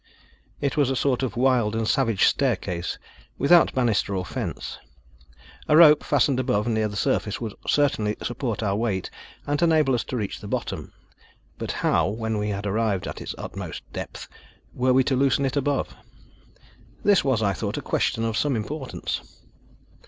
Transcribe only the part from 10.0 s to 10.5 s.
to reach the